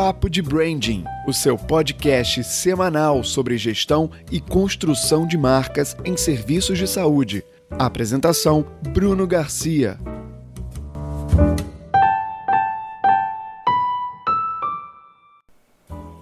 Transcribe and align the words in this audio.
Papo 0.00 0.30
de 0.30 0.40
Branding, 0.40 1.02
o 1.26 1.32
seu 1.32 1.58
podcast 1.58 2.44
semanal 2.44 3.24
sobre 3.24 3.58
gestão 3.58 4.08
e 4.30 4.40
construção 4.40 5.26
de 5.26 5.36
marcas 5.36 5.96
em 6.04 6.16
serviços 6.16 6.78
de 6.78 6.86
saúde. 6.86 7.44
Apresentação: 7.68 8.64
Bruno 8.90 9.26
Garcia. 9.26 9.98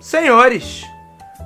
Senhores, 0.00 0.82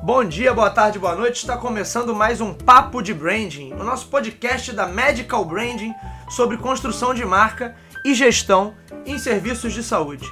bom 0.04 0.24
dia, 0.24 0.54
boa 0.54 0.70
tarde, 0.70 1.00
boa 1.00 1.16
noite. 1.16 1.38
Está 1.38 1.56
começando 1.56 2.14
mais 2.14 2.40
um 2.40 2.54
Papo 2.54 3.02
de 3.02 3.12
Branding, 3.12 3.72
o 3.72 3.82
nosso 3.82 4.06
podcast 4.06 4.72
da 4.72 4.86
Medical 4.86 5.44
Branding 5.44 5.92
sobre 6.28 6.56
construção 6.58 7.12
de 7.12 7.24
marca 7.24 7.74
e 8.04 8.14
gestão 8.14 8.72
em 9.04 9.18
serviços 9.18 9.72
de 9.72 9.82
saúde. 9.82 10.30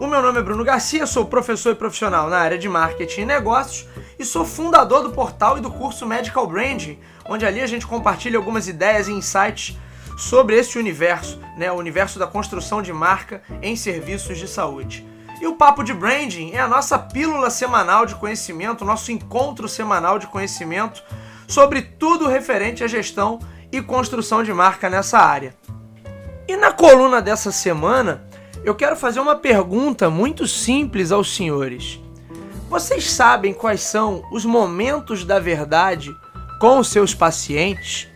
O 0.00 0.06
meu 0.06 0.22
nome 0.22 0.38
é 0.38 0.42
Bruno 0.42 0.62
Garcia, 0.62 1.08
sou 1.08 1.26
professor 1.26 1.72
e 1.72 1.74
profissional 1.74 2.30
na 2.30 2.38
área 2.38 2.56
de 2.56 2.68
marketing 2.68 3.22
e 3.22 3.26
negócios 3.26 3.84
e 4.16 4.24
sou 4.24 4.44
fundador 4.44 5.02
do 5.02 5.10
portal 5.10 5.58
e 5.58 5.60
do 5.60 5.72
curso 5.72 6.06
Medical 6.06 6.46
Branding, 6.46 7.00
onde 7.28 7.44
ali 7.44 7.60
a 7.60 7.66
gente 7.66 7.84
compartilha 7.84 8.38
algumas 8.38 8.68
ideias 8.68 9.08
e 9.08 9.12
insights 9.12 9.76
sobre 10.16 10.56
esse 10.56 10.78
universo, 10.78 11.40
né, 11.56 11.72
o 11.72 11.74
universo 11.74 12.16
da 12.16 12.28
construção 12.28 12.80
de 12.80 12.92
marca 12.92 13.42
em 13.60 13.74
serviços 13.74 14.38
de 14.38 14.46
saúde. 14.46 15.04
E 15.40 15.48
o 15.48 15.56
Papo 15.56 15.82
de 15.82 15.92
Branding 15.92 16.52
é 16.52 16.60
a 16.60 16.68
nossa 16.68 16.96
pílula 16.96 17.50
semanal 17.50 18.06
de 18.06 18.14
conhecimento, 18.14 18.84
nosso 18.84 19.10
encontro 19.10 19.68
semanal 19.68 20.16
de 20.16 20.28
conhecimento 20.28 21.02
sobre 21.48 21.82
tudo 21.82 22.28
referente 22.28 22.84
à 22.84 22.86
gestão 22.86 23.40
e 23.72 23.82
construção 23.82 24.44
de 24.44 24.52
marca 24.52 24.88
nessa 24.88 25.18
área. 25.18 25.56
E 26.46 26.56
na 26.56 26.70
coluna 26.70 27.20
dessa 27.20 27.50
semana, 27.50 28.27
eu 28.68 28.74
quero 28.74 28.96
fazer 28.96 29.18
uma 29.18 29.34
pergunta 29.34 30.10
muito 30.10 30.46
simples 30.46 31.10
aos 31.10 31.34
senhores. 31.34 31.98
Vocês 32.68 33.10
sabem 33.10 33.54
quais 33.54 33.80
são 33.80 34.22
os 34.30 34.44
momentos 34.44 35.24
da 35.24 35.38
verdade 35.38 36.14
com 36.60 36.78
os 36.78 36.88
seus 36.88 37.14
pacientes? 37.14 38.08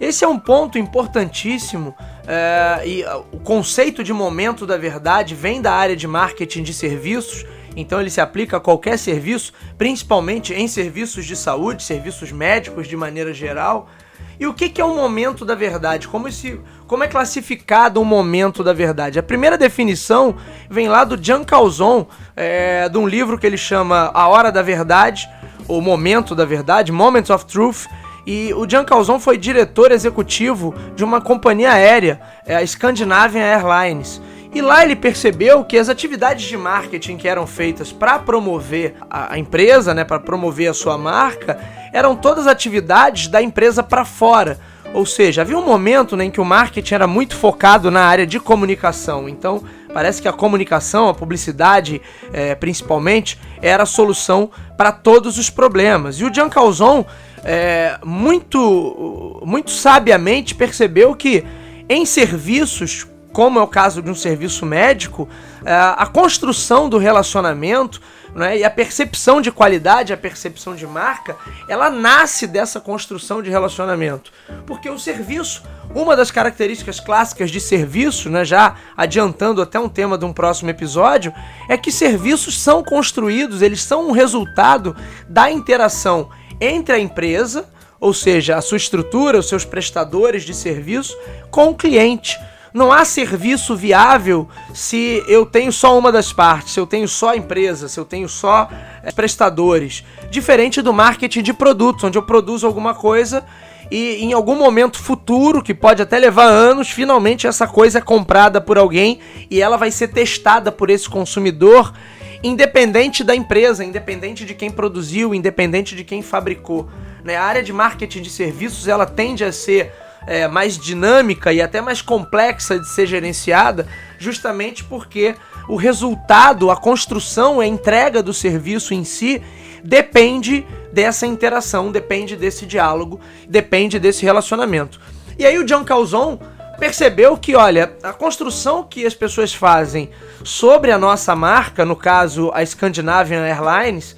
Esse 0.00 0.24
é 0.24 0.28
um 0.28 0.38
ponto 0.38 0.78
importantíssimo 0.78 1.94
é, 2.26 2.88
e 2.88 3.04
o 3.32 3.38
conceito 3.40 4.02
de 4.02 4.14
momento 4.14 4.66
da 4.66 4.78
verdade 4.78 5.34
vem 5.34 5.60
da 5.60 5.72
área 5.72 5.94
de 5.94 6.06
marketing 6.06 6.62
de 6.62 6.72
serviços, 6.72 7.44
então 7.76 8.00
ele 8.00 8.08
se 8.08 8.20
aplica 8.20 8.56
a 8.56 8.60
qualquer 8.60 8.98
serviço, 8.98 9.52
principalmente 9.76 10.54
em 10.54 10.66
serviços 10.66 11.26
de 11.26 11.36
saúde, 11.36 11.82
serviços 11.82 12.32
médicos 12.32 12.88
de 12.88 12.96
maneira 12.96 13.34
geral. 13.34 13.90
E 14.38 14.46
o 14.46 14.52
que, 14.52 14.68
que 14.68 14.80
é 14.80 14.84
o 14.84 14.94
momento 14.94 15.44
da 15.44 15.54
verdade? 15.54 16.06
Como, 16.08 16.28
esse, 16.28 16.60
como 16.86 17.02
é 17.02 17.08
classificado 17.08 18.00
o 18.00 18.04
momento 18.04 18.62
da 18.62 18.72
verdade? 18.72 19.18
A 19.18 19.22
primeira 19.22 19.56
definição 19.56 20.36
vem 20.68 20.88
lá 20.88 21.04
do 21.04 21.22
Jean 21.22 21.42
Calzon, 21.42 22.06
é, 22.36 22.88
de 22.88 22.98
um 22.98 23.06
livro 23.06 23.38
que 23.38 23.46
ele 23.46 23.56
chama 23.56 24.10
A 24.12 24.28
Hora 24.28 24.52
da 24.52 24.60
Verdade, 24.60 25.28
ou 25.66 25.80
Momento 25.80 26.34
da 26.34 26.44
Verdade, 26.44 26.92
Moments 26.92 27.30
of 27.30 27.46
Truth. 27.46 27.86
E 28.26 28.52
o 28.54 28.68
Jean 28.68 28.84
Calzon 28.84 29.18
foi 29.18 29.38
diretor 29.38 29.90
executivo 29.90 30.74
de 30.94 31.04
uma 31.04 31.20
companhia 31.20 31.72
aérea, 31.72 32.20
é, 32.44 32.56
a 32.56 32.66
Scandinavian 32.66 33.42
Airlines. 33.42 34.20
E 34.56 34.62
lá 34.62 34.82
ele 34.82 34.96
percebeu 34.96 35.62
que 35.62 35.76
as 35.76 35.90
atividades 35.90 36.46
de 36.46 36.56
marketing 36.56 37.18
que 37.18 37.28
eram 37.28 37.46
feitas 37.46 37.92
para 37.92 38.18
promover 38.18 38.94
a, 39.10 39.38
empresa, 39.38 39.92
né, 39.92 40.02
para 40.02 40.18
promover 40.18 40.70
a 40.70 40.72
sua 40.72 40.96
marca, 40.96 41.60
eram 41.92 42.16
todas 42.16 42.46
atividades 42.46 43.28
da 43.28 43.42
empresa 43.42 43.82
para 43.82 44.02
fora. 44.02 44.58
Ou 44.94 45.04
seja, 45.04 45.42
havia 45.42 45.58
um 45.58 45.66
momento 45.66 46.16
né, 46.16 46.24
em 46.24 46.30
que 46.30 46.40
o 46.40 46.44
marketing 46.44 46.94
era 46.94 47.06
muito 47.06 47.36
focado 47.36 47.90
na 47.90 48.00
área 48.00 48.26
de 48.26 48.40
comunicação. 48.40 49.28
Então, 49.28 49.62
parece 49.92 50.22
que 50.22 50.28
a 50.28 50.32
comunicação, 50.32 51.10
a 51.10 51.12
publicidade, 51.12 52.00
é, 52.32 52.54
principalmente, 52.54 53.38
era 53.60 53.82
a 53.82 53.86
solução 53.86 54.50
para 54.74 54.90
todos 54.90 55.36
os 55.36 55.50
problemas. 55.50 56.18
E 56.18 56.24
o 56.24 56.32
Jean 56.32 56.48
Calzon, 56.48 57.04
é, 57.44 57.98
muito, 58.02 59.38
muito 59.44 59.70
sabiamente, 59.70 60.54
percebeu 60.54 61.14
que 61.14 61.44
em 61.90 62.06
serviços 62.06 63.06
como 63.36 63.58
é 63.58 63.62
o 63.62 63.66
caso 63.66 64.00
de 64.00 64.10
um 64.10 64.14
serviço 64.14 64.64
médico, 64.64 65.28
é, 65.62 65.70
a 65.70 66.06
construção 66.06 66.88
do 66.88 66.96
relacionamento 66.96 68.00
né, 68.34 68.56
e 68.56 68.64
a 68.64 68.70
percepção 68.70 69.42
de 69.42 69.52
qualidade, 69.52 70.10
a 70.10 70.16
percepção 70.16 70.74
de 70.74 70.86
marca, 70.86 71.36
ela 71.68 71.90
nasce 71.90 72.46
dessa 72.46 72.80
construção 72.80 73.42
de 73.42 73.50
relacionamento. 73.50 74.32
Porque 74.66 74.88
o 74.88 74.98
serviço, 74.98 75.62
uma 75.94 76.16
das 76.16 76.30
características 76.30 76.98
clássicas 76.98 77.50
de 77.50 77.60
serviço, 77.60 78.30
né, 78.30 78.42
já 78.42 78.76
adiantando 78.96 79.60
até 79.60 79.78
um 79.78 79.90
tema 79.90 80.16
de 80.16 80.24
um 80.24 80.32
próximo 80.32 80.70
episódio, 80.70 81.30
é 81.68 81.76
que 81.76 81.92
serviços 81.92 82.58
são 82.58 82.82
construídos, 82.82 83.60
eles 83.60 83.82
são 83.82 84.08
um 84.08 84.12
resultado 84.12 84.96
da 85.28 85.50
interação 85.50 86.30
entre 86.58 86.94
a 86.94 86.98
empresa, 86.98 87.68
ou 88.00 88.14
seja, 88.14 88.56
a 88.56 88.62
sua 88.62 88.78
estrutura, 88.78 89.38
os 89.38 89.46
seus 89.46 89.66
prestadores 89.66 90.42
de 90.42 90.54
serviço, 90.54 91.14
com 91.50 91.68
o 91.68 91.74
cliente. 91.74 92.34
Não 92.76 92.92
há 92.92 93.06
serviço 93.06 93.74
viável 93.74 94.46
se 94.74 95.24
eu 95.26 95.46
tenho 95.46 95.72
só 95.72 95.98
uma 95.98 96.12
das 96.12 96.30
partes, 96.30 96.74
se 96.74 96.78
eu 96.78 96.86
tenho 96.86 97.08
só 97.08 97.30
a 97.30 97.36
empresa, 97.38 97.88
se 97.88 97.98
eu 97.98 98.04
tenho 98.04 98.28
só 98.28 98.68
é, 99.02 99.10
prestadores. 99.10 100.04
Diferente 100.30 100.82
do 100.82 100.92
marketing 100.92 101.40
de 101.40 101.54
produtos, 101.54 102.04
onde 102.04 102.18
eu 102.18 102.22
produzo 102.22 102.66
alguma 102.66 102.92
coisa 102.92 103.46
e 103.90 104.22
em 104.22 104.34
algum 104.34 104.54
momento 104.54 104.98
futuro, 104.98 105.62
que 105.62 105.72
pode 105.72 106.02
até 106.02 106.18
levar 106.18 106.48
anos, 106.48 106.90
finalmente 106.90 107.46
essa 107.46 107.66
coisa 107.66 107.96
é 107.96 108.02
comprada 108.02 108.60
por 108.60 108.76
alguém 108.76 109.20
e 109.50 109.62
ela 109.62 109.78
vai 109.78 109.90
ser 109.90 110.08
testada 110.08 110.70
por 110.70 110.90
esse 110.90 111.08
consumidor, 111.08 111.94
independente 112.42 113.24
da 113.24 113.34
empresa, 113.34 113.86
independente 113.86 114.44
de 114.44 114.52
quem 114.52 114.70
produziu, 114.70 115.34
independente 115.34 115.96
de 115.96 116.04
quem 116.04 116.20
fabricou. 116.20 116.90
Né? 117.24 117.36
A 117.36 117.42
área 117.42 117.62
de 117.62 117.72
marketing 117.72 118.20
de 118.20 118.28
serviços 118.28 118.86
ela 118.86 119.06
tende 119.06 119.44
a 119.44 119.50
ser 119.50 119.94
é, 120.26 120.48
mais 120.48 120.76
dinâmica 120.76 121.52
e 121.52 121.62
até 121.62 121.80
mais 121.80 122.02
complexa 122.02 122.78
de 122.78 122.88
ser 122.88 123.06
gerenciada, 123.06 123.86
justamente 124.18 124.84
porque 124.84 125.34
o 125.68 125.76
resultado, 125.76 126.70
a 126.70 126.76
construção, 126.76 127.60
a 127.60 127.66
entrega 127.66 128.22
do 128.22 128.32
serviço 128.32 128.94
em 128.94 129.04
si 129.04 129.42
depende 129.82 130.66
dessa 130.92 131.26
interação, 131.26 131.92
depende 131.92 132.36
desse 132.36 132.66
diálogo, 132.66 133.20
depende 133.48 133.98
desse 133.98 134.24
relacionamento. 134.24 135.00
E 135.38 135.44
aí 135.44 135.58
o 135.58 135.64
John 135.64 135.84
Calzon 135.84 136.38
percebeu 136.78 137.36
que, 137.36 137.54
olha, 137.54 137.94
a 138.02 138.12
construção 138.12 138.82
que 138.82 139.06
as 139.06 139.14
pessoas 139.14 139.54
fazem 139.54 140.10
sobre 140.44 140.90
a 140.90 140.98
nossa 140.98 141.34
marca, 141.34 141.84
no 141.84 141.96
caso 141.96 142.50
a 142.54 142.64
Scandinavian 142.64 143.44
Airlines, 143.46 144.16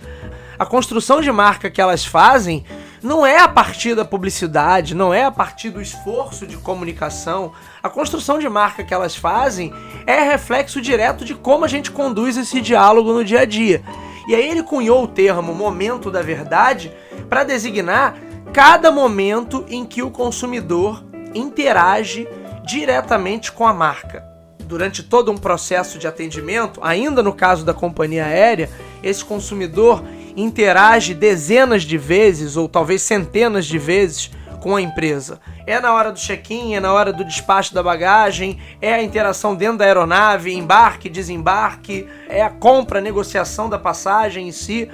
a 0.59 0.67
construção 0.67 1.21
de 1.21 1.31
marca 1.31 1.71
que 1.71 1.81
elas 1.81 2.05
fazem 2.05 2.65
não 3.03 3.25
é 3.25 3.39
a 3.39 3.49
partir 3.49 3.95
da 3.95 4.05
publicidade, 4.05 4.95
não 4.95 5.13
é 5.15 5.25
a 5.25 5.31
partir 5.31 5.71
do 5.71 5.81
esforço 5.81 6.47
de 6.47 6.57
comunicação. 6.57 7.53
A 7.83 7.89
construção 7.89 8.39
de 8.39 8.49
marca 8.49 8.85
que 8.85 8.93
elas 8.93 9.15
fazem 9.15 9.73
é 10.07 10.23
reflexo 10.23 10.81
direto 10.81 11.25
de 11.25 11.35
como 11.35 11.65
a 11.65 11.69
gente 11.69 11.91
conduz 11.91 12.37
esse 12.37 12.61
diálogo 12.61 13.13
no 13.13 13.25
dia 13.25 13.41
a 13.41 13.45
dia. 13.45 13.83
E 14.29 14.35
aí 14.35 14.49
ele 14.49 14.63
cunhou 14.63 15.05
o 15.05 15.09
termo 15.09 15.55
momento 15.55 16.11
da 16.11 16.21
verdade 16.21 16.93
para 17.29 17.45
designar 17.45 18.17
cada 18.53 18.91
momento 18.91 19.65
em 19.69 19.85
que 19.85 20.03
o 20.03 20.11
consumidor 20.11 21.05
interage 21.35 22.29
diretamente 22.65 23.53
com 23.53 23.67
a 23.67 23.73
marca. 23.73 24.27
Durante 24.61 25.03
todo 25.03 25.33
um 25.33 25.37
processo 25.39 25.99
de 25.99 26.07
atendimento, 26.07 26.79
ainda 26.83 27.23
no 27.23 27.33
caso 27.33 27.65
da 27.65 27.73
companhia 27.73 28.27
aérea, 28.27 28.69
esse 29.03 29.25
consumidor 29.25 30.05
interage 30.43 31.15
dezenas 31.15 31.83
de 31.83 31.99
vezes 31.99 32.57
ou 32.57 32.69
talvez 32.69 33.03
centenas 33.03 33.67
de 33.67 33.79
vezes 33.79 34.31
com 34.61 34.77
a 34.77 34.81
empresa. 34.81 35.41
É 35.67 35.81
na 35.81 35.93
hora 35.93 36.11
do 36.11 36.19
check-in, 36.19 36.75
é 36.75 36.81
na 36.81 36.93
hora 36.93 37.13
do 37.13 37.25
despacho 37.25 37.75
da 37.75 37.83
bagagem, 37.83 38.59
é 38.81 38.95
a 38.95 39.03
interação 39.03 39.55
dentro 39.55 39.79
da 39.79 39.85
aeronave, 39.85 40.53
embarque, 40.53 41.09
desembarque, 41.09 42.07
é 42.29 42.43
a 42.43 42.51
compra, 42.51 42.99
a 42.99 43.03
negociação 43.03 43.69
da 43.69 43.79
passagem 43.79 44.49
em 44.49 44.53
si. 44.53 44.89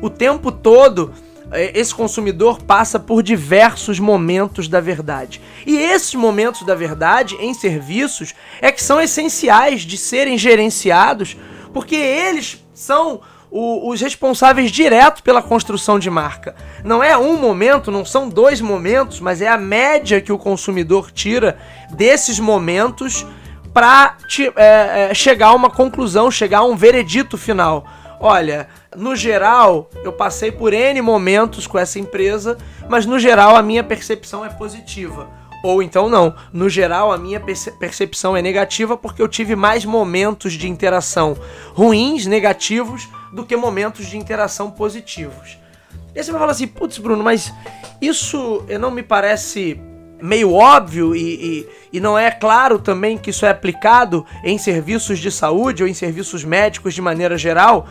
O 0.00 0.10
tempo 0.10 0.50
todo, 0.50 1.12
é, 1.50 1.78
esse 1.78 1.94
consumidor 1.94 2.62
passa 2.62 2.98
por 2.98 3.22
diversos 3.22 4.00
momentos 4.00 4.66
da 4.66 4.80
verdade. 4.80 5.40
E 5.66 5.76
esses 5.76 6.14
momentos 6.14 6.62
da 6.64 6.74
verdade 6.74 7.36
em 7.38 7.54
serviços 7.54 8.34
é 8.60 8.72
que 8.72 8.82
são 8.82 9.00
essenciais 9.00 9.82
de 9.82 9.96
serem 9.96 10.36
gerenciados, 10.38 11.36
porque 11.72 11.96
eles 11.96 12.64
são 12.72 13.20
o, 13.56 13.88
os 13.88 14.00
responsáveis 14.00 14.72
direto 14.72 15.22
pela 15.22 15.40
construção 15.40 15.96
de 15.96 16.10
marca. 16.10 16.56
Não 16.82 17.00
é 17.00 17.16
um 17.16 17.36
momento, 17.36 17.88
não 17.88 18.04
são 18.04 18.28
dois 18.28 18.60
momentos, 18.60 19.20
mas 19.20 19.40
é 19.40 19.46
a 19.46 19.56
média 19.56 20.20
que 20.20 20.32
o 20.32 20.38
consumidor 20.38 21.12
tira 21.12 21.56
desses 21.88 22.40
momentos 22.40 23.24
para 23.72 24.16
é, 24.56 25.10
é, 25.10 25.14
chegar 25.14 25.48
a 25.48 25.54
uma 25.54 25.70
conclusão, 25.70 26.32
chegar 26.32 26.58
a 26.58 26.64
um 26.64 26.74
veredito 26.74 27.38
final. 27.38 27.86
Olha, 28.18 28.68
no 28.96 29.14
geral, 29.14 29.88
eu 30.02 30.12
passei 30.12 30.50
por 30.50 30.72
N 30.72 31.00
momentos 31.00 31.68
com 31.68 31.78
essa 31.78 32.00
empresa, 32.00 32.58
mas 32.88 33.06
no 33.06 33.20
geral 33.20 33.54
a 33.54 33.62
minha 33.62 33.84
percepção 33.84 34.44
é 34.44 34.48
positiva. 34.48 35.28
Ou 35.62 35.80
então 35.80 36.08
não. 36.08 36.34
No 36.52 36.68
geral, 36.68 37.12
a 37.12 37.16
minha 37.16 37.40
percepção 37.78 38.36
é 38.36 38.42
negativa 38.42 38.96
porque 38.96 39.22
eu 39.22 39.28
tive 39.28 39.54
mais 39.54 39.84
momentos 39.84 40.54
de 40.54 40.68
interação 40.68 41.36
ruins, 41.72 42.26
negativos, 42.26 43.08
do 43.34 43.44
que 43.44 43.56
momentos 43.56 44.06
de 44.06 44.16
interação 44.16 44.70
positivos. 44.70 45.58
E 46.14 46.18
aí 46.18 46.24
você 46.24 46.30
vai 46.30 46.40
falar 46.40 46.52
assim, 46.52 46.68
putz, 46.68 46.98
Bruno, 46.98 47.22
mas 47.24 47.52
isso 48.00 48.64
não 48.78 48.90
me 48.90 49.02
parece 49.02 49.80
meio 50.22 50.52
óbvio 50.52 51.14
e, 51.14 51.34
e, 51.34 51.68
e, 51.94 52.00
não 52.00 52.16
é 52.16 52.30
claro 52.30 52.78
também 52.78 53.18
que 53.18 53.30
isso 53.30 53.44
é 53.44 53.50
aplicado 53.50 54.24
em 54.42 54.56
serviços 54.56 55.18
de 55.18 55.30
saúde 55.30 55.82
ou 55.82 55.88
em 55.88 55.92
serviços 55.92 56.44
médicos 56.44 56.94
de 56.94 57.02
maneira 57.02 57.36
geral? 57.36 57.88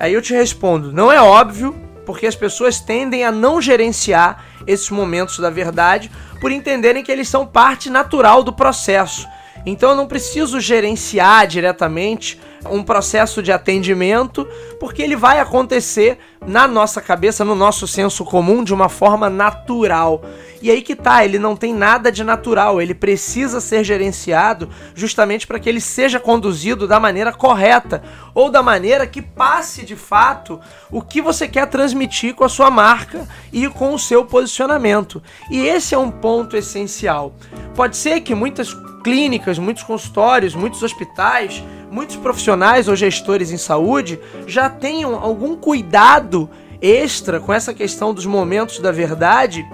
Aí 0.00 0.14
eu 0.14 0.22
te 0.22 0.32
respondo, 0.32 0.92
não 0.92 1.12
é 1.12 1.20
óbvio, 1.20 1.74
porque 2.06 2.26
as 2.26 2.34
pessoas 2.34 2.80
tendem 2.80 3.22
a 3.24 3.30
não 3.30 3.60
gerenciar 3.60 4.44
esses 4.66 4.88
momentos 4.90 5.38
da 5.38 5.50
verdade 5.50 6.10
por 6.40 6.50
entenderem 6.50 7.04
que 7.04 7.12
eles 7.12 7.28
são 7.28 7.46
parte 7.46 7.90
natural 7.90 8.42
do 8.42 8.52
processo. 8.52 9.28
Então 9.66 9.90
eu 9.90 9.96
não 9.96 10.06
preciso 10.06 10.58
gerenciar 10.58 11.46
diretamente 11.46 12.40
um 12.70 12.82
processo 12.82 13.42
de 13.42 13.52
atendimento, 13.52 14.46
porque 14.80 15.02
ele 15.02 15.16
vai 15.16 15.40
acontecer 15.40 16.18
na 16.46 16.66
nossa 16.66 17.00
cabeça, 17.00 17.44
no 17.44 17.54
nosso 17.54 17.86
senso 17.86 18.24
comum, 18.24 18.64
de 18.64 18.72
uma 18.72 18.88
forma 18.88 19.28
natural. 19.28 20.22
E 20.60 20.70
aí 20.70 20.82
que 20.82 20.96
tá, 20.96 21.24
ele 21.24 21.38
não 21.38 21.54
tem 21.54 21.72
nada 21.72 22.10
de 22.10 22.24
natural, 22.24 22.80
ele 22.82 22.94
precisa 22.94 23.60
ser 23.60 23.84
gerenciado 23.84 24.68
justamente 24.94 25.46
para 25.46 25.58
que 25.60 25.68
ele 25.68 25.80
seja 25.80 26.18
conduzido 26.18 26.88
da 26.88 26.98
maneira 26.98 27.32
correta 27.32 28.02
ou 28.34 28.50
da 28.50 28.62
maneira 28.62 29.06
que 29.06 29.22
passe 29.22 29.84
de 29.84 29.94
fato 29.94 30.60
o 30.90 31.00
que 31.00 31.22
você 31.22 31.46
quer 31.46 31.66
transmitir 31.66 32.34
com 32.34 32.44
a 32.44 32.48
sua 32.48 32.70
marca 32.70 33.26
e 33.52 33.68
com 33.68 33.94
o 33.94 33.98
seu 33.98 34.24
posicionamento. 34.24 35.22
E 35.50 35.60
esse 35.60 35.94
é 35.94 35.98
um 35.98 36.10
ponto 36.10 36.56
essencial. 36.56 37.34
Pode 37.76 37.96
ser 37.96 38.20
que 38.20 38.34
muitas 38.34 38.74
clínicas, 39.04 39.58
muitos 39.58 39.84
consultórios, 39.84 40.54
muitos 40.54 40.82
hospitais, 40.82 41.62
muitos 41.90 42.16
profissionais 42.16 42.88
ou 42.88 42.96
gestores 42.96 43.50
em 43.50 43.56
saúde 43.56 44.18
já 44.46 44.68
tenham 44.68 45.14
algum 45.14 45.56
cuidado 45.56 46.48
extra 46.80 47.40
com 47.40 47.52
essa 47.52 47.74
questão 47.74 48.14
dos 48.14 48.26
momentos 48.26 48.78
da 48.78 48.92
verdade, 48.92 49.66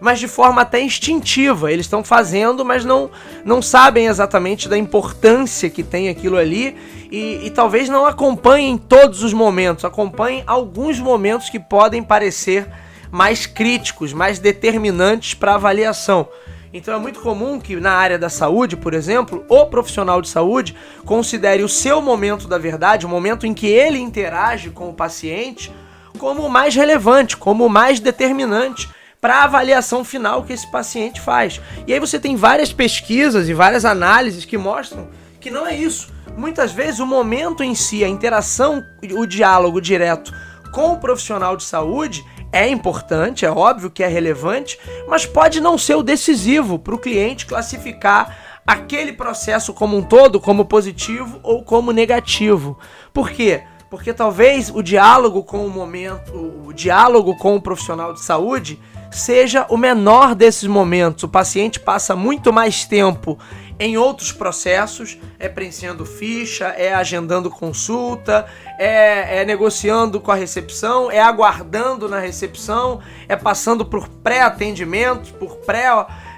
mas 0.00 0.18
de 0.18 0.28
forma 0.28 0.62
até 0.62 0.80
instintiva. 0.80 1.72
Eles 1.72 1.86
estão 1.86 2.04
fazendo, 2.04 2.64
mas 2.64 2.84
não, 2.84 3.10
não 3.44 3.60
sabem 3.60 4.06
exatamente 4.06 4.68
da 4.68 4.78
importância 4.78 5.70
que 5.70 5.82
tem 5.82 6.08
aquilo 6.08 6.36
ali 6.36 6.76
e, 7.10 7.46
e 7.46 7.50
talvez 7.50 7.88
não 7.88 8.06
acompanhem 8.06 8.76
todos 8.76 9.22
os 9.22 9.32
momentos, 9.32 9.84
acompanhem 9.84 10.44
alguns 10.46 11.00
momentos 11.00 11.48
que 11.48 11.58
podem 11.58 12.02
parecer 12.02 12.68
mais 13.10 13.46
críticos, 13.46 14.12
mais 14.12 14.38
determinantes 14.38 15.34
para 15.34 15.54
avaliação. 15.54 16.28
Então 16.76 16.92
é 16.92 16.98
muito 16.98 17.20
comum 17.20 17.60
que 17.60 17.76
na 17.76 17.92
área 17.92 18.18
da 18.18 18.28
saúde, 18.28 18.76
por 18.76 18.94
exemplo, 18.94 19.44
o 19.48 19.64
profissional 19.66 20.20
de 20.20 20.28
saúde 20.28 20.74
considere 21.04 21.62
o 21.62 21.68
seu 21.68 22.02
momento 22.02 22.48
da 22.48 22.58
verdade, 22.58 23.06
o 23.06 23.08
momento 23.08 23.46
em 23.46 23.54
que 23.54 23.68
ele 23.68 24.00
interage 24.00 24.70
com 24.70 24.88
o 24.88 24.92
paciente, 24.92 25.72
como 26.18 26.42
o 26.42 26.50
mais 26.50 26.74
relevante, 26.74 27.36
como 27.36 27.64
o 27.64 27.70
mais 27.70 28.00
determinante 28.00 28.90
para 29.20 29.36
a 29.36 29.44
avaliação 29.44 30.04
final 30.04 30.42
que 30.42 30.52
esse 30.52 30.68
paciente 30.68 31.20
faz. 31.20 31.60
E 31.86 31.92
aí 31.92 32.00
você 32.00 32.18
tem 32.18 32.34
várias 32.34 32.72
pesquisas 32.72 33.48
e 33.48 33.54
várias 33.54 33.84
análises 33.84 34.44
que 34.44 34.58
mostram 34.58 35.08
que 35.40 35.52
não 35.52 35.64
é 35.64 35.76
isso. 35.76 36.12
Muitas 36.36 36.72
vezes 36.72 36.98
o 36.98 37.06
momento 37.06 37.62
em 37.62 37.76
si, 37.76 38.02
a 38.02 38.08
interação, 38.08 38.84
o 39.12 39.24
diálogo 39.26 39.80
direto 39.80 40.34
com 40.72 40.94
o 40.94 40.98
profissional 40.98 41.56
de 41.56 41.62
saúde 41.62 42.24
é 42.54 42.68
importante, 42.68 43.44
é 43.44 43.50
óbvio 43.50 43.90
que 43.90 44.04
é 44.04 44.06
relevante, 44.06 44.78
mas 45.08 45.26
pode 45.26 45.60
não 45.60 45.76
ser 45.76 45.96
o 45.96 46.04
decisivo 46.04 46.78
para 46.78 46.94
o 46.94 46.98
cliente 46.98 47.46
classificar 47.46 48.62
aquele 48.64 49.12
processo 49.12 49.74
como 49.74 49.96
um 49.96 50.02
todo 50.02 50.40
como 50.40 50.64
positivo 50.64 51.40
ou 51.42 51.64
como 51.64 51.90
negativo. 51.90 52.78
Por 53.12 53.30
quê? 53.30 53.64
Porque 53.90 54.14
talvez 54.14 54.70
o 54.70 54.82
diálogo 54.82 55.42
com 55.42 55.66
o 55.66 55.70
momento, 55.70 56.32
o 56.64 56.72
diálogo 56.72 57.36
com 57.36 57.56
o 57.56 57.60
profissional 57.60 58.12
de 58.12 58.20
saúde 58.20 58.80
seja 59.10 59.66
o 59.68 59.76
menor 59.76 60.34
desses 60.34 60.68
momentos. 60.68 61.24
O 61.24 61.28
paciente 61.28 61.80
passa 61.80 62.14
muito 62.14 62.52
mais 62.52 62.84
tempo 62.84 63.36
em 63.84 63.98
outros 63.98 64.32
processos, 64.32 65.18
é 65.38 65.46
preenchendo 65.46 66.06
ficha, 66.06 66.68
é 66.68 66.94
agendando 66.94 67.50
consulta, 67.50 68.46
é, 68.78 69.40
é 69.40 69.44
negociando 69.44 70.18
com 70.22 70.30
a 70.30 70.34
recepção, 70.34 71.10
é 71.10 71.20
aguardando 71.20 72.08
na 72.08 72.18
recepção, 72.18 73.02
é 73.28 73.36
passando 73.36 73.84
por 73.84 74.08
pré-atendimento, 74.08 75.34
por 75.34 75.56
pré 75.58 75.84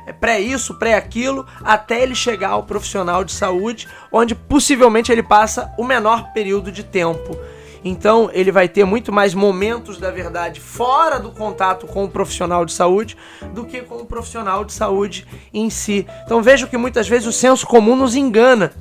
é 0.08 0.12
pré 0.12 0.40
isso, 0.40 0.74
pré 0.74 0.94
aquilo, 0.94 1.46
até 1.62 2.02
ele 2.02 2.16
chegar 2.16 2.50
ao 2.50 2.64
profissional 2.64 3.22
de 3.22 3.30
saúde, 3.30 3.86
onde 4.10 4.34
possivelmente 4.34 5.12
ele 5.12 5.22
passa 5.22 5.72
o 5.78 5.84
menor 5.84 6.32
período 6.32 6.72
de 6.72 6.82
tempo. 6.82 7.38
Então 7.88 8.28
ele 8.32 8.50
vai 8.50 8.68
ter 8.68 8.84
muito 8.84 9.12
mais 9.12 9.32
momentos 9.32 9.96
da 9.98 10.10
verdade 10.10 10.60
fora 10.60 11.20
do 11.20 11.30
contato 11.30 11.86
com 11.86 12.02
o 12.02 12.08
profissional 12.08 12.64
de 12.64 12.72
saúde 12.72 13.16
do 13.52 13.64
que 13.64 13.80
com 13.80 13.98
o 13.98 14.04
profissional 14.04 14.64
de 14.64 14.72
saúde 14.72 15.24
em 15.54 15.70
si. 15.70 16.04
Então 16.24 16.42
vejo 16.42 16.66
que 16.66 16.76
muitas 16.76 17.06
vezes 17.06 17.28
o 17.28 17.32
senso 17.32 17.64
comum 17.64 17.94
nos 17.94 18.16
engana. 18.16 18.72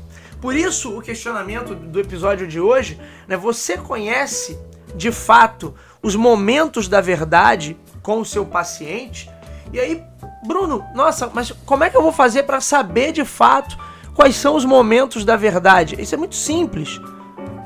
Por 0.41 0.55
isso 0.55 0.97
o 0.97 1.03
questionamento 1.03 1.75
do 1.75 1.99
episódio 1.99 2.47
de 2.47 2.59
hoje, 2.59 2.99
né? 3.27 3.37
Você 3.37 3.77
conhece 3.77 4.57
de 4.95 5.11
fato 5.11 5.75
os 6.01 6.15
momentos 6.15 6.87
da 6.87 6.99
verdade 6.99 7.77
com 8.01 8.19
o 8.19 8.25
seu 8.25 8.43
paciente? 8.43 9.29
E 9.71 9.79
aí, 9.79 10.01
Bruno, 10.47 10.83
nossa, 10.95 11.29
mas 11.31 11.51
como 11.63 11.83
é 11.83 11.91
que 11.91 11.97
eu 11.97 12.01
vou 12.01 12.11
fazer 12.11 12.41
para 12.41 12.59
saber 12.59 13.11
de 13.11 13.23
fato 13.23 13.77
quais 14.15 14.35
são 14.35 14.55
os 14.55 14.65
momentos 14.65 15.23
da 15.23 15.35
verdade? 15.35 15.95
Isso 16.01 16.15
é 16.15 16.17
muito 16.17 16.35
simples 16.35 16.99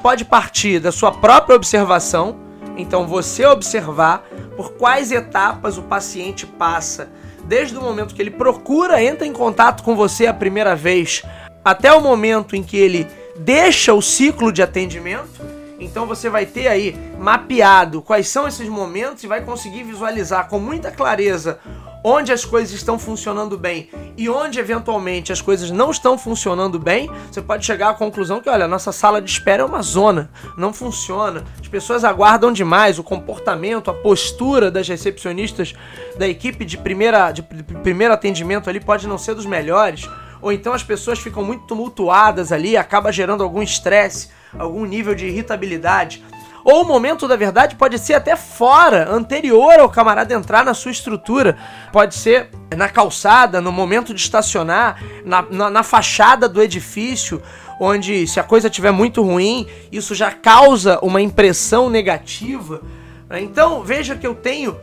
pode 0.02 0.26
partir 0.26 0.80
da 0.80 0.92
sua 0.92 1.12
própria 1.12 1.56
observação, 1.56 2.40
então 2.78 3.08
você 3.08 3.46
observar 3.46 4.26
por 4.56 4.74
quais 4.74 5.12
etapas 5.12 5.78
o 5.78 5.84
paciente 5.84 6.46
passa, 6.46 7.10
desde 7.46 7.78
o 7.78 7.82
momento 7.82 8.16
que 8.16 8.22
ele 8.22 8.32
procura, 8.32 9.04
entra 9.04 9.26
em 9.26 9.34
contato 9.34 9.84
com 9.84 9.96
você 9.96 10.28
a 10.28 10.34
primeira 10.34 10.76
vez, 10.76 11.24
até 11.64 11.92
o 11.92 12.02
momento 12.02 12.56
em 12.56 12.64
que 12.64 12.78
ele 12.78 13.08
deixa 13.38 13.94
o 13.94 14.02
ciclo 14.02 14.52
de 14.52 14.62
atendimento. 14.62 15.59
Então 15.80 16.06
você 16.06 16.30
vai 16.30 16.46
ter 16.46 16.68
aí 16.68 16.96
mapeado 17.18 18.02
quais 18.02 18.28
são 18.28 18.48
esses 18.48 18.68
momentos 18.68 19.24
e 19.24 19.28
vai 19.28 19.42
conseguir 19.42 19.84
visualizar 19.84 20.48
com 20.48 20.60
muita 20.60 20.92
clareza 20.92 21.60
onde 22.04 22.32
as 22.32 22.46
coisas 22.46 22.74
estão 22.74 22.98
funcionando 22.98 23.58
bem 23.58 23.90
e 24.18 24.30
onde 24.30 24.60
eventualmente 24.60 25.32
as 25.32 25.42
coisas 25.42 25.70
não 25.70 25.92
estão 25.92 26.18
funcionando 26.18 26.80
bem, 26.80 27.10
você 27.30 27.42
pode 27.42 27.66
chegar 27.66 27.90
à 27.90 27.94
conclusão 27.94 28.40
que, 28.40 28.50
olha, 28.50 28.68
nossa 28.68 28.92
sala 28.92 29.22
de 29.22 29.30
espera 29.30 29.64
é 29.64 29.66
uma 29.66 29.82
zona, 29.82 30.30
não 30.58 30.74
funciona, 30.74 31.44
as 31.60 31.68
pessoas 31.68 32.04
aguardam 32.04 32.52
demais, 32.52 33.00
o 33.00 33.04
comportamento, 33.04 33.92
a 33.92 33.94
postura 33.94 34.72
das 34.72 34.88
recepcionistas 34.88 35.74
da 36.18 36.28
equipe 36.28 36.64
de, 36.64 36.78
primeira, 36.78 37.32
de 37.32 37.44
primeiro 37.44 38.14
atendimento 38.14 38.70
ali 38.70 38.80
pode 38.80 39.08
não 39.08 39.18
ser 39.18 39.36
dos 39.36 39.46
melhores, 39.46 40.10
ou 40.42 40.52
então 40.52 40.74
as 40.74 40.84
pessoas 40.84 41.20
ficam 41.20 41.44
muito 41.44 41.66
tumultuadas 41.66 42.52
ali, 42.52 42.78
acaba 42.78 43.12
gerando 43.12 43.44
algum 43.44 43.62
estresse, 43.62 44.30
algum 44.58 44.86
nível 44.86 45.14
de 45.14 45.28
irritabilidade. 45.28 46.24
Ou 46.64 46.84
o 46.84 46.86
momento 46.86 47.28
da 47.28 47.36
verdade 47.36 47.76
pode 47.76 47.98
ser 47.98 48.14
até 48.14 48.36
fora, 48.36 49.10
anterior 49.10 49.80
ao 49.80 49.90
camarada 49.90 50.34
entrar 50.34 50.64
na 50.64 50.74
sua 50.74 50.92
estrutura. 50.92 51.58
Pode 51.92 52.16
ser 52.16 52.50
na 52.76 52.90
calçada, 52.90 53.62
no 53.62 53.72
momento 53.72 54.14
de 54.14 54.22
estacionar, 54.22 55.02
na, 55.26 55.42
na, 55.50 55.70
na 55.70 55.84
fachada 55.84 56.48
do 56.50 56.62
edifício, 56.62 57.42
onde 57.80 58.28
se 58.28 58.40
a 58.40 58.44
coisa 58.44 58.68
estiver 58.68 58.92
muito 58.92 59.24
ruim, 59.24 59.68
isso 59.92 60.14
já 60.14 60.32
causa 60.32 61.00
uma 61.02 61.22
impressão 61.22 61.90
negativa. 61.90 62.82
Né? 63.30 63.42
Então 63.42 63.84
veja 63.84 64.16
que 64.16 64.28
eu 64.28 64.36
tenho 64.36 64.78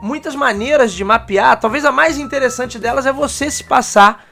muitas 0.00 0.34
maneiras 0.34 0.92
de 0.92 1.04
mapear. 1.04 1.60
Talvez 1.60 1.84
a 1.84 1.92
mais 1.92 2.18
interessante 2.18 2.78
delas 2.78 3.04
é 3.04 3.12
você 3.12 3.50
se 3.50 3.64
passar 3.64 4.24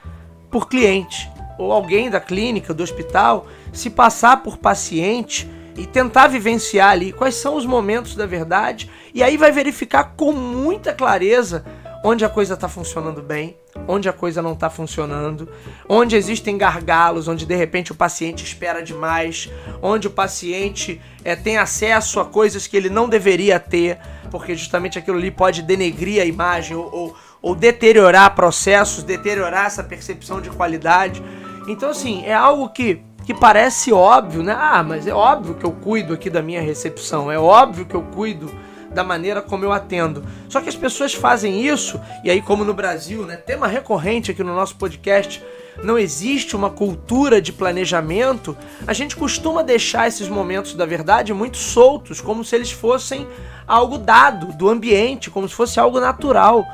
por 0.50 0.68
cliente 0.68 1.35
ou 1.58 1.72
alguém 1.72 2.10
da 2.10 2.20
clínica, 2.20 2.74
do 2.74 2.82
hospital, 2.82 3.46
se 3.72 3.90
passar 3.90 4.42
por 4.42 4.58
paciente 4.58 5.50
e 5.76 5.86
tentar 5.86 6.28
vivenciar 6.28 6.90
ali 6.90 7.12
quais 7.12 7.34
são 7.34 7.56
os 7.56 7.66
momentos 7.66 8.14
da 8.14 8.26
verdade 8.26 8.90
e 9.14 9.22
aí 9.22 9.36
vai 9.36 9.52
verificar 9.52 10.14
com 10.16 10.32
muita 10.32 10.92
clareza 10.92 11.64
onde 12.04 12.24
a 12.24 12.28
coisa 12.28 12.54
está 12.54 12.68
funcionando 12.68 13.20
bem, 13.20 13.56
onde 13.88 14.08
a 14.08 14.12
coisa 14.12 14.40
não 14.40 14.52
está 14.52 14.70
funcionando, 14.70 15.48
onde 15.88 16.14
existem 16.14 16.56
gargalos, 16.56 17.26
onde 17.26 17.44
de 17.44 17.54
repente 17.56 17.90
o 17.90 17.96
paciente 17.96 18.44
espera 18.44 18.80
demais, 18.80 19.50
onde 19.82 20.06
o 20.06 20.10
paciente 20.10 21.00
é, 21.24 21.34
tem 21.34 21.58
acesso 21.58 22.20
a 22.20 22.24
coisas 22.24 22.66
que 22.66 22.76
ele 22.76 22.88
não 22.88 23.08
deveria 23.08 23.58
ter, 23.58 23.98
porque 24.30 24.54
justamente 24.54 24.98
aquilo 24.98 25.18
ali 25.18 25.32
pode 25.32 25.62
denegrir 25.62 26.22
a 26.22 26.24
imagem 26.24 26.76
ou, 26.76 26.94
ou, 26.94 27.16
ou 27.42 27.54
deteriorar 27.56 28.34
processos, 28.36 29.02
deteriorar 29.02 29.66
essa 29.66 29.82
percepção 29.82 30.40
de 30.40 30.50
qualidade. 30.50 31.22
Então, 31.66 31.90
assim, 31.90 32.24
é 32.24 32.34
algo 32.34 32.68
que 32.68 33.02
que 33.26 33.34
parece 33.34 33.92
óbvio, 33.92 34.40
né? 34.40 34.56
Ah, 34.56 34.84
mas 34.84 35.04
é 35.04 35.12
óbvio 35.12 35.56
que 35.56 35.66
eu 35.66 35.72
cuido 35.72 36.14
aqui 36.14 36.30
da 36.30 36.40
minha 36.40 36.62
recepção, 36.62 37.30
é 37.30 37.36
óbvio 37.36 37.84
que 37.84 37.96
eu 37.96 38.02
cuido 38.02 38.48
da 38.94 39.02
maneira 39.02 39.42
como 39.42 39.64
eu 39.64 39.72
atendo. 39.72 40.24
Só 40.48 40.60
que 40.60 40.68
as 40.68 40.76
pessoas 40.76 41.12
fazem 41.12 41.66
isso, 41.66 42.00
e 42.22 42.30
aí, 42.30 42.40
como 42.40 42.64
no 42.64 42.72
Brasil, 42.72 43.26
né, 43.26 43.36
tema 43.36 43.66
recorrente 43.66 44.30
aqui 44.30 44.44
no 44.44 44.54
nosso 44.54 44.76
podcast, 44.76 45.42
não 45.82 45.98
existe 45.98 46.54
uma 46.54 46.70
cultura 46.70 47.42
de 47.42 47.52
planejamento, 47.52 48.56
a 48.86 48.92
gente 48.92 49.16
costuma 49.16 49.62
deixar 49.62 50.06
esses 50.06 50.28
momentos 50.28 50.74
da 50.74 50.86
verdade 50.86 51.34
muito 51.34 51.58
soltos, 51.58 52.20
como 52.20 52.44
se 52.44 52.54
eles 52.54 52.70
fossem 52.70 53.26
algo 53.66 53.98
dado 53.98 54.56
do 54.56 54.68
ambiente, 54.68 55.30
como 55.30 55.48
se 55.48 55.54
fosse 55.54 55.80
algo 55.80 56.00
natural. 56.00 56.64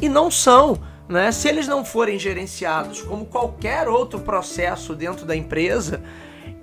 E 0.00 0.08
não 0.08 0.30
são. 0.30 0.78
Né? 1.08 1.30
Se 1.30 1.48
eles 1.48 1.68
não 1.68 1.84
forem 1.84 2.18
gerenciados 2.18 3.02
como 3.02 3.26
qualquer 3.26 3.88
outro 3.88 4.20
processo 4.20 4.94
dentro 4.94 5.24
da 5.24 5.36
empresa, 5.36 6.02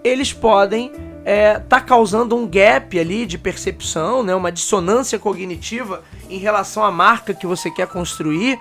eles 0.04 0.34
podem 0.34 0.88
estar 0.88 1.02
é, 1.26 1.60
tá 1.60 1.80
causando 1.80 2.36
um 2.36 2.46
gap 2.46 3.00
ali 3.00 3.26
de 3.26 3.38
percepção, 3.38 4.22
né? 4.22 4.36
uma 4.36 4.52
dissonância 4.52 5.18
cognitiva 5.18 6.04
em 6.30 6.38
relação 6.38 6.84
à 6.84 6.92
marca 6.92 7.34
que 7.34 7.48
você 7.48 7.72
quer 7.72 7.88
construir, 7.88 8.60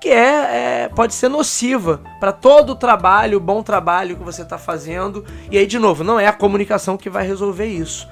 que 0.00 0.08
é, 0.08 0.84
é 0.84 0.88
pode 0.88 1.12
ser 1.12 1.28
nociva 1.28 2.00
para 2.18 2.32
todo 2.32 2.70
o 2.70 2.76
trabalho, 2.76 3.36
o 3.36 3.40
bom 3.40 3.62
trabalho 3.62 4.16
que 4.16 4.24
você 4.24 4.42
está 4.42 4.56
fazendo. 4.56 5.24
E 5.50 5.58
aí, 5.58 5.66
de 5.66 5.78
novo, 5.78 6.02
não 6.02 6.18
é 6.18 6.26
a 6.26 6.32
comunicação 6.32 6.96
que 6.96 7.10
vai 7.10 7.26
resolver 7.26 7.66
isso. 7.66 8.08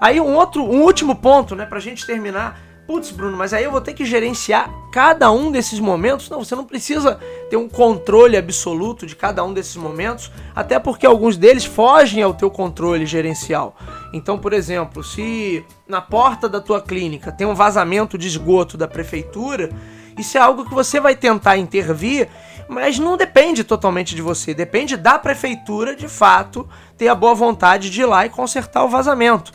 Aí 0.00 0.20
um 0.20 0.34
outro, 0.34 0.64
um 0.64 0.82
último 0.82 1.14
ponto, 1.14 1.54
né, 1.54 1.64
para 1.64 1.78
a 1.78 1.80
gente 1.80 2.04
terminar 2.04 2.58
Putz, 2.86 3.10
Bruno, 3.10 3.36
mas 3.36 3.52
aí 3.52 3.64
eu 3.64 3.72
vou 3.72 3.80
ter 3.80 3.94
que 3.94 4.04
gerenciar 4.04 4.70
cada 4.92 5.30
um 5.32 5.50
desses 5.50 5.80
momentos? 5.80 6.30
Não, 6.30 6.44
você 6.44 6.54
não 6.54 6.64
precisa 6.64 7.18
ter 7.50 7.56
um 7.56 7.68
controle 7.68 8.36
absoluto 8.36 9.06
de 9.06 9.16
cada 9.16 9.44
um 9.44 9.52
desses 9.52 9.74
momentos, 9.74 10.30
até 10.54 10.78
porque 10.78 11.04
alguns 11.04 11.36
deles 11.36 11.64
fogem 11.64 12.22
ao 12.22 12.32
teu 12.32 12.48
controle 12.48 13.04
gerencial. 13.04 13.76
Então, 14.12 14.38
por 14.38 14.52
exemplo, 14.52 15.02
se 15.02 15.64
na 15.88 16.00
porta 16.00 16.48
da 16.48 16.60
tua 16.60 16.80
clínica 16.80 17.32
tem 17.32 17.44
um 17.44 17.56
vazamento 17.56 18.16
de 18.16 18.28
esgoto 18.28 18.76
da 18.76 18.86
prefeitura, 18.86 19.70
isso 20.16 20.38
é 20.38 20.40
algo 20.40 20.64
que 20.64 20.74
você 20.74 21.00
vai 21.00 21.16
tentar 21.16 21.56
intervir, 21.56 22.28
mas 22.68 23.00
não 23.00 23.16
depende 23.16 23.64
totalmente 23.64 24.14
de 24.14 24.22
você, 24.22 24.54
depende 24.54 24.96
da 24.96 25.18
prefeitura 25.18 25.96
de 25.96 26.06
fato 26.06 26.68
ter 26.96 27.08
a 27.08 27.14
boa 27.16 27.34
vontade 27.34 27.90
de 27.90 28.02
ir 28.02 28.06
lá 28.06 28.24
e 28.24 28.30
consertar 28.30 28.84
o 28.84 28.88
vazamento. 28.88 29.52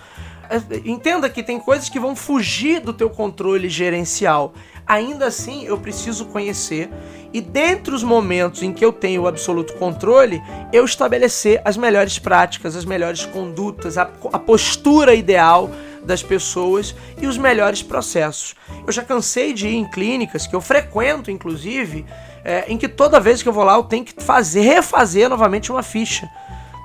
É, 0.52 0.82
entenda 0.84 1.30
que 1.30 1.42
tem 1.42 1.58
coisas 1.58 1.88
que 1.88 1.98
vão 1.98 2.14
fugir 2.14 2.82
do 2.82 2.92
teu 2.92 3.10
controle 3.10 3.70
gerencial. 3.70 4.54
Ainda 4.86 5.28
assim, 5.28 5.64
eu 5.64 5.78
preciso 5.78 6.26
conhecer 6.26 6.90
e 7.32 7.40
dentre 7.40 7.96
os 7.96 8.04
momentos 8.04 8.62
em 8.62 8.74
que 8.74 8.84
eu 8.84 8.92
tenho 8.92 9.22
o 9.22 9.28
absoluto 9.28 9.74
controle, 9.76 10.44
eu 10.74 10.84
estabelecer 10.84 11.62
as 11.64 11.78
melhores 11.78 12.20
práticas, 12.20 12.76
as 12.76 12.84
melhores 12.84 13.26
condutas, 13.26 13.98
a, 13.98 14.02
a 14.34 14.38
postura 14.38 15.16
ideal 15.16 15.72
das 16.04 16.22
pessoas 16.22 16.94
e 17.22 17.28
os 17.28 17.38
melhores 17.38 17.82
processos. 17.82 18.54
Eu 18.86 18.92
já 18.92 19.04
cansei 19.04 19.54
de 19.54 19.70
ir 19.70 19.76
em 19.76 19.86
clínicas 19.86 20.46
que 20.46 20.54
eu 20.54 20.60
frequento, 20.60 21.32
inclusive, 21.32 22.06
é, 22.44 22.66
em 22.68 22.78
que 22.78 22.90
toda 22.90 23.22
vez 23.22 23.42
que 23.42 23.48
eu 23.48 23.54
vou 23.54 23.64
lá 23.64 23.76
eu 23.76 23.84
tenho 23.84 24.04
que 24.04 24.22
fazer, 24.22 24.62
refazer 24.62 25.30
novamente 25.30 25.72
uma 25.72 25.84
ficha. 25.84 26.30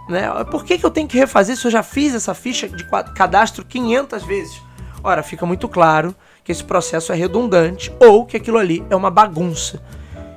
Né? 0.09 0.29
Por 0.51 0.65
que, 0.65 0.79
que 0.79 0.87
eu 0.87 0.91
tenho 0.91 1.09
que 1.09 1.19
refazer 1.19 1.57
se 1.57 1.67
eu 1.67 1.71
já 1.71 1.83
fiz 1.83 2.15
essa 2.15 2.35
ficha 2.35 2.69
de 2.69 2.87
cadastro 3.15 3.65
500 3.65 4.23
vezes? 4.25 4.63
Ora, 5.03 5.23
fica 5.23 5.45
muito 5.45 5.69
claro 5.69 6.15
que 6.43 6.53
esse 6.53 6.63
processo 6.63 7.13
é 7.13 7.17
redundante 7.17 7.93
ou 8.01 8.25
que 8.25 8.37
aquilo 8.37 8.59
ali 8.59 8.85
é 8.89 8.97
uma 8.97 9.11
bagunça. 9.11 9.83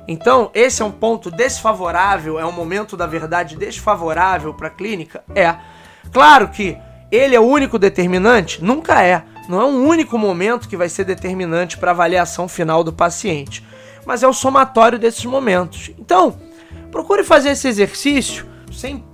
Então, 0.08 0.50
esse 0.54 0.82
é 0.82 0.84
um 0.84 0.90
ponto 0.90 1.30
desfavorável, 1.30 2.38
é 2.38 2.44
um 2.44 2.52
momento 2.52 2.96
da 2.96 3.06
verdade 3.06 3.56
desfavorável 3.56 4.52
para 4.52 4.66
a 4.66 4.70
clínica? 4.70 5.22
É. 5.34 5.54
Claro 6.12 6.48
que 6.48 6.76
ele 7.12 7.36
é 7.36 7.40
o 7.40 7.44
único 7.44 7.78
determinante? 7.78 8.62
Nunca 8.62 9.02
é. 9.04 9.22
Não 9.48 9.60
é 9.60 9.64
um 9.64 9.86
único 9.86 10.18
momento 10.18 10.68
que 10.68 10.76
vai 10.76 10.88
ser 10.88 11.04
determinante 11.04 11.78
para 11.78 11.90
a 11.90 11.94
avaliação 11.94 12.48
final 12.48 12.82
do 12.82 12.92
paciente, 12.92 13.64
mas 14.04 14.22
é 14.22 14.28
o 14.28 14.32
somatório 14.32 14.98
desses 14.98 15.24
momentos. 15.24 15.90
Então, 15.98 16.38
procure 16.90 17.24
fazer 17.24 17.50
esse 17.50 17.68
exercício 17.68 18.46
sem 18.72 19.04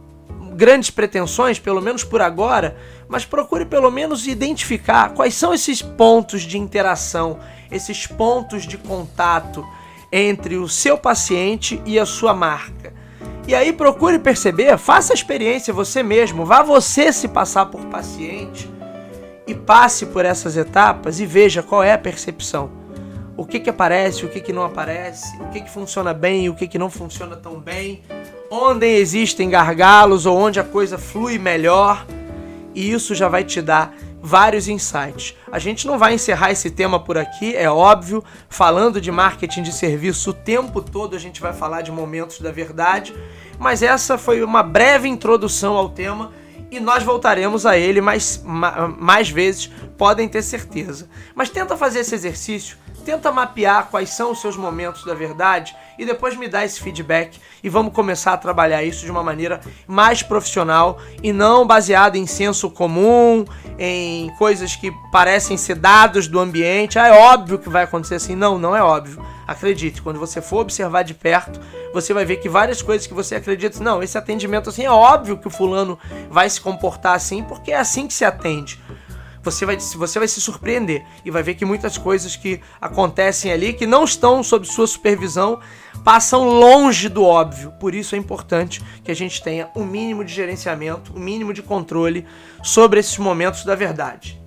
grandes 0.57 0.91
pretensões, 0.91 1.59
pelo 1.59 1.83
menos 1.83 2.03
por 2.03 2.23
agora, 2.23 2.77
mas 3.07 3.25
procure 3.25 3.67
pelo 3.67 3.91
menos 3.91 4.27
identificar 4.27 5.11
quais 5.11 5.35
são 5.35 5.53
esses 5.53 5.83
pontos 5.83 6.43
de 6.43 6.59
interação, 6.59 7.39
esses 7.71 8.07
pontos 8.07 8.67
de 8.67 8.79
contato 8.79 9.65
entre 10.11 10.57
o 10.57 10.69
seu 10.69 10.97
paciente 10.97 11.81
e 11.85 11.99
a 11.99 12.07
sua 12.07 12.33
marca. 12.33 12.95
E 13.47 13.55
aí 13.55 13.73
procure 13.73 14.19
perceber, 14.19 14.77
faça 14.79 15.13
a 15.13 15.15
experiência 15.15 15.73
você 15.73 16.03
mesmo, 16.03 16.45
vá 16.45 16.63
você 16.63 17.13
se 17.13 17.29
passar 17.29 17.67
por 17.67 17.85
paciente 17.87 18.69
e 19.47 19.55
passe 19.55 20.07
por 20.07 20.25
essas 20.25 20.57
etapas 20.57 21.21
e 21.21 21.27
veja 21.27 21.63
qual 21.63 21.83
é 21.83 21.93
a 21.93 21.99
percepção. 21.99 22.71
O 23.37 23.45
que, 23.45 23.61
que 23.61 23.69
aparece, 23.69 24.25
o 24.25 24.29
que, 24.29 24.41
que 24.41 24.53
não 24.53 24.65
aparece, 24.65 25.37
o 25.41 25.51
que, 25.51 25.61
que 25.61 25.71
funciona 25.71 26.15
bem 26.15 26.47
e 26.47 26.51
o 26.51 26.55
que, 26.55 26.67
que 26.67 26.79
não 26.79 26.89
funciona 26.89 27.37
tão 27.37 27.61
bem, 27.61 28.03
onde 28.51 28.87
existem 28.87 29.51
gargalos 29.51 30.27
ou 30.27 30.37
onde 30.37 30.61
a 30.61 30.65
coisa 30.65 30.99
flui 30.99 31.39
melhor, 31.39 32.07
e 32.75 32.91
isso 32.93 33.15
já 33.15 33.29
vai 33.29 33.43
te 33.43 33.61
dar 33.63 33.95
vários 34.21 34.67
insights. 34.69 35.37
A 35.51 35.59
gente 35.59 35.87
não 35.87 35.99
vai 35.99 36.15
encerrar 36.15 36.51
esse 36.51 36.71
tema 36.71 36.99
por 36.99 37.17
aqui, 37.17 37.55
é 37.57 37.71
óbvio, 37.71 38.25
falando 38.49 39.01
de 39.01 39.11
marketing 39.11 39.63
de 39.63 39.73
serviço 39.73 40.31
o 40.31 40.35
tempo 40.35 40.83
todo 40.83 41.15
a 41.15 41.19
gente 41.19 41.41
vai 41.41 41.53
falar 41.53 41.83
de 41.83 41.93
momentos 41.93 42.41
da 42.41 42.51
verdade, 42.51 43.15
mas 43.59 43.83
essa 43.83 44.19
foi 44.19 44.43
uma 44.43 44.63
breve 44.63 45.09
introdução 45.09 45.77
ao 45.77 45.89
tema 45.89 46.33
e 46.71 46.81
nós 46.81 47.05
voltaremos 47.05 47.65
a 47.65 47.79
ele 47.79 48.01
mais, 48.01 48.43
mais 48.45 49.31
vezes, 49.31 49.71
podem 49.97 50.29
ter 50.29 50.43
certeza. 50.43 51.09
Mas 51.35 51.49
tenta 51.49 51.77
fazer 51.77 52.01
esse 52.01 52.15
exercício 52.15 52.77
tenta 53.07 53.31
mapear 53.31 53.87
quais 53.89 54.11
são 54.11 54.33
os 54.33 54.41
seus 54.41 54.57
momentos 54.57 55.05
da 55.05 55.15
verdade 55.15 55.77
e 55.97 56.05
depois 56.05 56.37
me 56.37 56.49
dá 56.49 56.65
esse 56.65 56.81
feedback 56.81 57.41
e 57.63 57.69
vamos 57.69 57.93
começar 57.93 58.33
a 58.33 58.37
trabalhar 58.37 58.83
isso 58.83 59.05
de 59.05 59.11
uma 59.13 59.23
maneira 59.23 59.61
mais 59.87 60.25
profissional 60.25 60.99
e 61.23 61.33
não 61.33 61.65
baseada 61.65 62.19
em 62.19 62.27
senso 62.27 62.69
comum, 62.69 63.45
em 63.79 64.29
coisas 64.37 64.75
que 64.75 64.91
parecem 65.13 65.57
ser 65.57 65.77
dados 65.77 66.27
do 66.27 66.41
ambiente. 66.41 66.99
Ah, 66.99 67.07
é 67.07 67.13
óbvio 67.13 67.61
que 67.61 67.69
vai 67.69 67.85
acontecer 67.85 68.17
assim. 68.17 68.35
Não, 68.35 68.59
não 68.59 68.75
é 68.75 68.83
óbvio. 68.83 69.25
Acredite, 69.47 70.03
quando 70.03 70.19
você 70.19 70.43
for 70.43 70.63
observar 70.63 71.05
de 71.05 71.15
perto, 71.15 71.61
você 71.95 72.13
vai 72.13 72.25
ver 72.25 72.39
que 72.39 72.49
várias 72.49 72.83
coisas 72.83 73.07
que 73.07 73.15
você 73.15 73.37
acredita, 73.37 73.83
não, 73.83 74.03
esse 74.03 74.19
atendimento 74.19 74.69
assim 74.69 74.85
é 74.85 74.91
óbvio 74.91 75.39
que 75.39 75.47
o 75.47 75.51
fulano 75.51 75.97
vai 76.29 76.51
se 76.51 76.61
comportar 76.61 77.15
assim, 77.15 77.45
porque 77.45 77.71
é 77.71 77.79
assim 77.79 78.09
que 78.09 78.15
se 78.15 78.25
atende 78.25 78.81
você 79.53 79.65
vai, 79.65 79.79
você 79.79 80.19
vai 80.19 80.29
se 80.29 80.41
surpreender 80.41 81.05
e 81.25 81.31
vai 81.31 81.43
ver 81.43 81.55
que 81.55 81.65
muitas 81.65 81.97
coisas 81.97 82.35
que 82.35 82.61
acontecem 82.81 83.53
ali, 83.53 83.73
que 83.73 83.87
não 83.87 84.05
estão 84.05 84.43
sob 84.43 84.67
sua 84.67 84.87
supervisão, 84.87 85.61
passam 86.05 86.49
longe 86.49 87.09
do 87.09 87.25
óbvio. 87.25 87.73
Por 87.79 87.95
isso 87.95 88.15
é 88.15 88.19
importante 88.19 88.83
que 89.05 89.11
a 89.11 89.15
gente 89.15 89.43
tenha 89.43 89.71
um 89.77 89.85
mínimo 89.85 90.25
de 90.25 90.33
gerenciamento, 90.35 91.13
um 91.15 91.21
mínimo 91.21 91.53
de 91.53 91.63
controle 91.63 92.27
sobre 92.63 92.99
esses 92.99 93.17
momentos 93.19 93.65
da 93.65 93.75
verdade. 93.75 94.41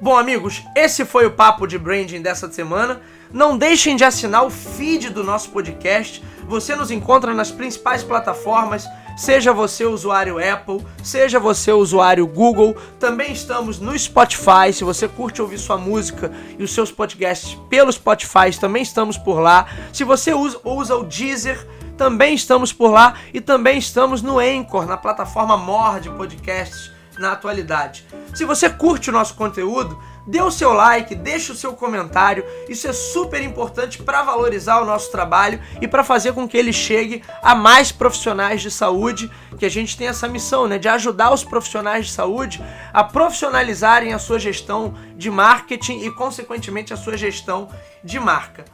Bom, 0.00 0.16
amigos, 0.16 0.62
esse 0.76 1.04
foi 1.04 1.26
o 1.26 1.30
papo 1.30 1.66
de 1.66 1.78
branding 1.78 2.22
dessa 2.22 2.50
semana. 2.50 3.00
Não 3.32 3.58
deixem 3.58 3.96
de 3.96 4.04
assinar 4.04 4.44
o 4.44 4.50
feed 4.50 5.10
do 5.10 5.24
nosso 5.24 5.50
podcast. 5.50 6.22
Você 6.46 6.76
nos 6.76 6.90
encontra 6.90 7.34
nas 7.34 7.50
principais 7.50 8.04
plataformas 8.04 8.86
Seja 9.16 9.52
você 9.52 9.84
usuário 9.84 10.38
Apple, 10.38 10.84
seja 11.02 11.38
você 11.38 11.70
usuário 11.70 12.26
Google, 12.26 12.76
também 12.98 13.32
estamos 13.32 13.78
no 13.78 13.96
Spotify. 13.96 14.72
Se 14.72 14.82
você 14.82 15.06
curte 15.06 15.40
ouvir 15.40 15.58
sua 15.58 15.78
música 15.78 16.32
e 16.58 16.64
os 16.64 16.74
seus 16.74 16.90
podcasts 16.90 17.56
pelo 17.68 17.92
Spotify, 17.92 18.50
também 18.58 18.82
estamos 18.82 19.16
por 19.16 19.38
lá. 19.38 19.66
Se 19.92 20.02
você 20.02 20.34
usa, 20.34 20.58
usa 20.64 20.96
o 20.96 21.04
Deezer, 21.04 21.64
também 21.96 22.34
estamos 22.34 22.72
por 22.72 22.90
lá 22.90 23.14
e 23.32 23.40
também 23.40 23.78
estamos 23.78 24.20
no 24.20 24.40
Anchor, 24.40 24.84
na 24.84 24.96
plataforma 24.96 25.56
mor 25.56 26.00
de 26.00 26.10
podcasts 26.10 26.92
na 27.16 27.32
atualidade. 27.32 28.04
Se 28.34 28.44
você 28.44 28.68
curte 28.68 29.10
o 29.10 29.12
nosso 29.12 29.34
conteúdo, 29.34 29.96
dê 30.26 30.40
o 30.40 30.50
seu 30.50 30.72
like, 30.72 31.14
deixe 31.14 31.52
o 31.52 31.54
seu 31.54 31.72
comentário. 31.74 32.44
Isso 32.68 32.88
é 32.88 32.92
super 32.92 33.42
importante 33.42 34.02
para 34.02 34.22
valorizar 34.22 34.80
o 34.80 34.84
nosso 34.84 35.10
trabalho 35.10 35.60
e 35.80 35.88
para 35.88 36.04
fazer 36.04 36.32
com 36.32 36.48
que 36.48 36.56
ele 36.56 36.72
chegue 36.72 37.22
a 37.42 37.54
mais 37.54 37.92
profissionais 37.92 38.62
de 38.62 38.70
saúde, 38.70 39.30
que 39.58 39.66
a 39.66 39.70
gente 39.70 39.96
tem 39.96 40.08
essa 40.08 40.28
missão, 40.28 40.66
né, 40.66 40.78
de 40.78 40.88
ajudar 40.88 41.32
os 41.32 41.44
profissionais 41.44 42.06
de 42.06 42.12
saúde 42.12 42.62
a 42.92 43.04
profissionalizarem 43.04 44.12
a 44.12 44.18
sua 44.18 44.38
gestão 44.38 44.94
de 45.16 45.30
marketing 45.30 46.00
e 46.00 46.10
consequentemente 46.10 46.92
a 46.92 46.96
sua 46.96 47.16
gestão 47.16 47.68
de 48.02 48.18
marca. 48.18 48.64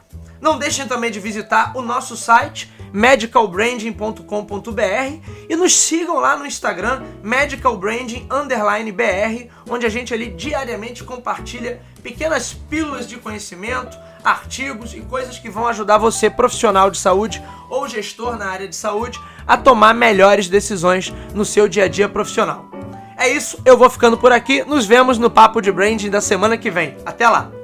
Não 0.41 0.57
deixem 0.57 0.87
também 0.87 1.11
de 1.11 1.19
visitar 1.19 1.73
o 1.75 1.83
nosso 1.83 2.17
site 2.17 2.71
medicalbranding.com.br 2.91 5.21
e 5.47 5.55
nos 5.55 5.73
sigam 5.73 6.19
lá 6.19 6.35
no 6.35 6.45
Instagram 6.45 7.03
medicalbranding_br, 7.23 9.47
onde 9.69 9.85
a 9.85 9.89
gente 9.89 10.13
ali 10.13 10.27
diariamente 10.27 11.03
compartilha 11.03 11.81
pequenas 12.03 12.53
pílulas 12.53 13.07
de 13.07 13.17
conhecimento, 13.17 13.97
artigos 14.23 14.93
e 14.93 15.01
coisas 15.01 15.37
que 15.37 15.49
vão 15.49 15.67
ajudar 15.67 15.97
você, 15.97 16.29
profissional 16.29 16.89
de 16.89 16.97
saúde 16.97 17.43
ou 17.69 17.87
gestor 17.87 18.37
na 18.37 18.47
área 18.47 18.67
de 18.67 18.75
saúde, 18.75 19.19
a 19.47 19.55
tomar 19.55 19.93
melhores 19.93 20.49
decisões 20.49 21.13
no 21.33 21.45
seu 21.45 21.67
dia 21.67 21.85
a 21.85 21.87
dia 21.87 22.09
profissional. 22.09 22.69
É 23.17 23.29
isso, 23.29 23.59
eu 23.63 23.77
vou 23.77 23.89
ficando 23.89 24.17
por 24.17 24.31
aqui. 24.31 24.63
Nos 24.63 24.87
vemos 24.87 25.19
no 25.19 25.29
Papo 25.29 25.61
de 25.61 25.71
Branding 25.71 26.09
da 26.09 26.19
semana 26.19 26.57
que 26.57 26.71
vem. 26.71 26.97
Até 27.05 27.29
lá! 27.29 27.60